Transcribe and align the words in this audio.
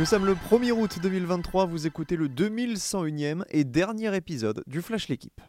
Nous 0.00 0.06
sommes 0.06 0.24
le 0.24 0.34
1er 0.34 0.72
août 0.72 0.98
2023, 1.02 1.66
vous 1.66 1.86
écoutez 1.86 2.16
le 2.16 2.26
2101e 2.26 3.42
et 3.50 3.64
dernier 3.64 4.16
épisode 4.16 4.62
du 4.66 4.80
Flash 4.80 5.08
L'équipe. 5.08 5.42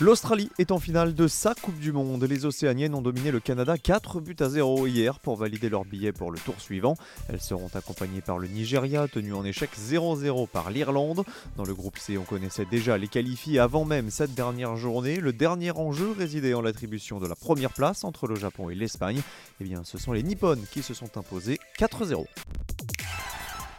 L'Australie 0.00 0.48
est 0.58 0.72
en 0.72 0.78
finale 0.78 1.12
de 1.12 1.28
sa 1.28 1.54
Coupe 1.54 1.78
du 1.78 1.92
Monde. 1.92 2.24
Les 2.24 2.46
Océaniennes 2.46 2.94
ont 2.94 3.02
dominé 3.02 3.30
le 3.30 3.38
Canada 3.38 3.76
4 3.76 4.22
buts 4.22 4.36
à 4.40 4.48
0 4.48 4.86
hier 4.86 5.20
pour 5.20 5.36
valider 5.36 5.68
leur 5.68 5.84
billet 5.84 6.12
pour 6.12 6.30
le 6.30 6.38
tour 6.38 6.54
suivant. 6.58 6.94
Elles 7.28 7.42
seront 7.42 7.68
accompagnées 7.74 8.22
par 8.22 8.38
le 8.38 8.48
Nigeria, 8.48 9.06
tenu 9.08 9.34
en 9.34 9.44
échec 9.44 9.68
0-0 9.78 10.48
par 10.48 10.70
l'Irlande. 10.70 11.22
Dans 11.58 11.64
le 11.64 11.74
groupe 11.74 11.98
C, 11.98 12.16
on 12.16 12.24
connaissait 12.24 12.64
déjà 12.64 12.96
les 12.96 13.08
qualifiés 13.08 13.58
avant 13.58 13.84
même 13.84 14.08
cette 14.08 14.32
dernière 14.32 14.76
journée. 14.76 15.20
Le 15.20 15.34
dernier 15.34 15.72
enjeu 15.72 16.12
résidait 16.12 16.54
en 16.54 16.62
l'attribution 16.62 17.20
de 17.20 17.26
la 17.26 17.36
première 17.36 17.74
place 17.74 18.04
entre 18.04 18.26
le 18.26 18.36
Japon 18.36 18.70
et 18.70 18.74
l'Espagne. 18.74 19.20
Eh 19.60 19.64
bien, 19.64 19.82
ce 19.84 19.98
sont 19.98 20.12
les 20.12 20.22
Nippones 20.22 20.64
qui 20.72 20.82
se 20.82 20.94
sont 20.94 21.18
imposés 21.18 21.58
4-0. 21.78 22.24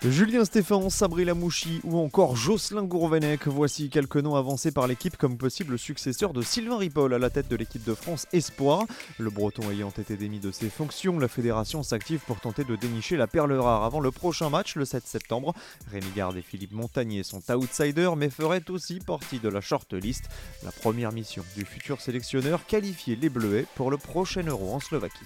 Julien 0.09 0.43
Stéphane, 0.43 0.89
Sabri 0.89 1.23
Lamouchi 1.23 1.79
ou 1.85 1.97
encore 1.97 2.35
Jocelyn 2.35 2.83
Gourvenec, 2.83 3.47
voici 3.47 3.89
quelques 3.89 4.17
noms 4.17 4.35
avancés 4.35 4.73
par 4.73 4.85
l'équipe 4.85 5.15
comme 5.15 5.37
possible 5.37 5.79
successeur 5.79 6.33
de 6.33 6.41
Sylvain 6.41 6.77
Ripoll 6.77 7.13
à 7.13 7.19
la 7.19 7.29
tête 7.29 7.47
de 7.47 7.55
l'équipe 7.55 7.85
de 7.85 7.93
France 7.93 8.27
Espoir. 8.33 8.83
Le 9.17 9.29
breton 9.29 9.71
ayant 9.71 9.91
été 9.91 10.17
démis 10.17 10.41
de 10.41 10.51
ses 10.51 10.69
fonctions, 10.69 11.19
la 11.19 11.29
fédération 11.29 11.83
s'active 11.83 12.19
pour 12.19 12.41
tenter 12.41 12.65
de 12.65 12.75
dénicher 12.75 13.15
la 13.15 13.27
perle 13.27 13.53
rare 13.53 13.85
avant 13.85 14.01
le 14.01 14.11
prochain 14.11 14.49
match 14.49 14.75
le 14.75 14.83
7 14.83 15.07
septembre. 15.07 15.53
Rémi 15.89 16.11
Garde 16.13 16.35
et 16.35 16.41
Philippe 16.41 16.73
Montagnier 16.73 17.23
sont 17.23 17.41
outsiders 17.53 18.17
mais 18.17 18.29
feraient 18.29 18.69
aussi 18.69 18.99
partie 18.99 19.39
de 19.39 19.47
la 19.47 19.61
shortlist. 19.61 20.25
La 20.63 20.73
première 20.73 21.13
mission 21.13 21.45
du 21.55 21.63
futur 21.63 22.01
sélectionneur, 22.01 22.65
qualifier 22.65 23.15
les 23.15 23.29
Bleuets 23.29 23.67
pour 23.75 23.89
le 23.89 23.95
prochain 23.95 24.43
Euro 24.43 24.73
en 24.73 24.81
Slovaquie. 24.81 25.23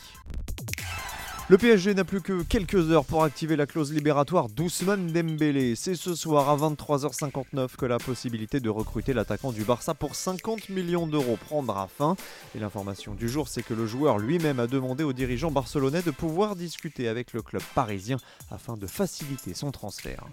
Le 1.49 1.57
PSG 1.57 1.93
n'a 1.93 2.03
plus 2.03 2.19
que 2.19 2.43
quelques 2.43 2.91
heures 2.91 3.05
pour 3.05 3.23
activer 3.23 3.55
la 3.55 3.66
clause 3.66 3.94
libératoire 3.94 4.49
d'Ousmane 4.49 5.13
Dembélé. 5.13 5.75
C'est 5.77 5.95
ce 5.95 6.13
soir 6.13 6.49
à 6.49 6.58
23h59 6.58 7.77
que 7.77 7.85
la 7.85 7.99
possibilité 7.99 8.59
de 8.59 8.69
recruter 8.69 9.13
l'attaquant 9.13 9.53
du 9.53 9.63
Barça 9.63 9.94
pour 9.94 10.16
50 10.16 10.67
millions 10.67 11.07
d'euros 11.07 11.38
prendra 11.38 11.88
fin. 11.88 12.17
Et 12.53 12.59
l'information 12.59 13.13
du 13.13 13.30
jour, 13.30 13.47
c'est 13.47 13.63
que 13.63 13.73
le 13.73 13.88
joueur 13.88 14.17
lui-même 14.17 14.59
a 14.59 14.67
demandé 14.67 15.05
aux 15.05 15.13
dirigeants 15.13 15.49
barcelonais 15.49 16.02
de 16.02 16.11
pouvoir 16.11 16.57
discuter 16.57 17.07
avec 17.07 17.31
le 17.31 17.41
club 17.41 17.63
parisien 17.73 18.17
afin 18.52 18.75
de 18.75 18.85
faciliter 18.85 19.53
son 19.53 19.72
transfert. 19.72 20.25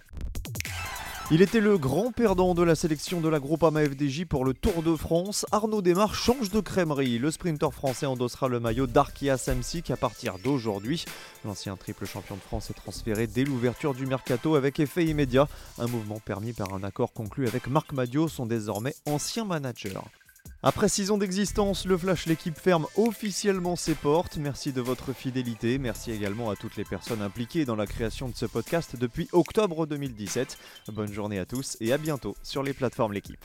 Il 1.31 1.41
était 1.41 1.61
le 1.61 1.79
grand 1.79 2.13
perdant 2.13 2.55
de 2.55 2.63
la 2.63 2.75
sélection 2.75 3.23
de 3.23 3.31
la 3.31 3.41
Groupama 3.41 3.83
FDJ 3.83 4.27
pour 4.27 4.45
le 4.45 4.53
Tour 4.53 4.83
de 4.83 4.95
France. 4.95 5.47
Arnaud 5.53 5.81
Desmar 5.81 6.15
change 6.15 6.51
de 6.51 6.61
crèmerie. 6.61 7.19
Le 7.19 7.31
sprinter 7.31 7.73
français 7.73 8.05
endossera 8.05 8.49
le 8.49 8.61
maillot 8.61 8.87
d'Arkia 8.87 9.39
Samsic 9.39 9.91
à 9.91 9.97
partir 9.97 10.39
d'aujourd'hui. 10.39 11.07
L'ancien 11.47 11.77
triple 11.77 12.05
champion 12.05 12.35
de 12.35 12.43
France 12.43 12.69
est 12.69 12.75
transféré 12.75 13.27
dès 13.27 13.45
l'ouverture 13.45 13.95
du 13.95 14.05
mercato 14.05 14.55
avec 14.55 14.79
effet 14.81 15.07
immédiat. 15.07 15.49
Un 15.79 15.87
mouvement 15.87 16.21
permis 16.21 16.53
par 16.53 16.75
un 16.75 16.85
accord 16.85 17.15
conclu 17.15 17.49
avec 17.49 17.69
Marc 17.69 17.95
Madio, 17.95 18.29
son 18.29 18.45
désormais 18.45 18.95
ancien 19.07 19.47
manager. 19.47 20.05
Après 20.67 20.89
6 20.89 21.11
ans 21.11 21.19
d'existence, 21.19 21.85
le 21.85 21.99
Flash 21.99 22.25
L'équipe 22.25 22.59
ferme 22.59 22.87
officiellement 22.97 23.77
ses 23.77 23.95
portes. 23.95 24.39
Merci 24.39 24.73
de 24.73 24.81
votre 24.81 25.13
fidélité. 25.13 25.77
Merci 25.77 26.11
également 26.11 26.49
à 26.49 26.57
toutes 26.57 26.77
les 26.77 26.87
personnes 26.87 27.21
impliquées 27.21 27.67
dans 27.67 27.77
la 27.77 27.87
création 27.87 28.31
de 28.31 28.35
ce 28.35 28.47
podcast 28.47 28.97
depuis 28.99 29.29
octobre 29.33 29.87
2017. 29.87 30.57
Bonne 30.89 31.13
journée 31.13 31.39
à 31.39 31.45
tous 31.45 31.77
et 31.83 31.93
à 31.93 31.99
bientôt 31.99 32.35
sur 32.43 32.63
les 32.63 32.73
plateformes 32.73 33.13
L'équipe. 33.13 33.45